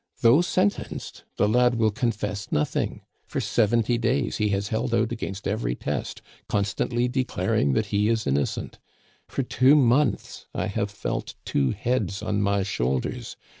Though 0.21 0.41
sentenced, 0.41 1.25
the 1.37 1.47
lad 1.47 1.75
will 1.75 1.91
confess 1.91 2.51
nothing! 2.51 3.01
For 3.27 3.39
seventy 3.39 3.99
days 3.99 4.37
he 4.37 4.49
has 4.49 4.69
held 4.69 4.95
out 4.95 5.11
against 5.11 5.47
every 5.47 5.75
test, 5.75 6.23
constantly 6.49 7.07
declaring 7.07 7.73
that 7.73 7.85
he 7.93 8.09
is 8.09 8.25
innocent. 8.25 8.79
For 9.27 9.43
two 9.43 9.75
months 9.75 10.47
I 10.55 10.65
have 10.65 10.89
felt 10.89 11.35
two 11.45 11.69
heads 11.69 12.23
on 12.23 12.41
my 12.41 12.63
shoulders! 12.63 13.37